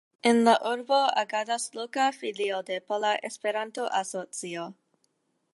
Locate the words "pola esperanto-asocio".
2.87-4.67